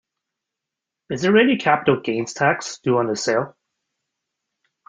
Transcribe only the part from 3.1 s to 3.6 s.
sale?